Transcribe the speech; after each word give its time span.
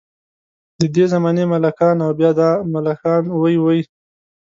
ددې 0.79 1.05
زمانې 1.13 1.43
ملکان 1.53 1.97
او 2.05 2.11
بیا 2.19 2.31
دا 2.39 2.49
ملکان 2.73 3.23
وۍ 3.41 3.55
وۍ. 3.63 3.81